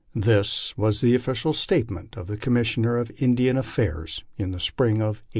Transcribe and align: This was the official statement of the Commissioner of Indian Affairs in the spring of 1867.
This 0.15 0.75
was 0.75 0.99
the 1.01 1.13
official 1.13 1.53
statement 1.53 2.17
of 2.17 2.25
the 2.25 2.35
Commissioner 2.35 2.97
of 2.97 3.11
Indian 3.21 3.55
Affairs 3.55 4.23
in 4.35 4.49
the 4.49 4.59
spring 4.59 4.95
of 4.95 5.21
1867. 5.21 5.27